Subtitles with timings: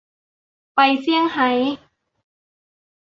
[0.75, 1.49] ไปเซี่ยงไฮ้